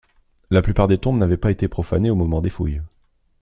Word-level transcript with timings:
La 0.49 0.63
plupart 0.63 0.87
des 0.87 0.97
tombes 0.97 1.19
n'avaient 1.19 1.37
pas 1.37 1.51
été 1.51 1.67
profanées 1.67 2.09
au 2.09 2.15
moment 2.15 2.41
des 2.41 2.49
fouilles. 2.49 2.81